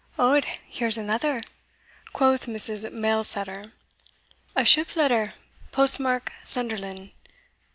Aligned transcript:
"Od, 0.17 0.45
here's 0.67 0.97
another," 0.97 1.41
quoth 2.11 2.47
Mrs. 2.47 2.91
Mailsetter. 2.91 3.71
"A 4.55 4.65
ship 4.65 4.95
letter 4.95 5.35
post 5.71 5.99
mark, 5.99 6.33
Sunderland." 6.43 7.11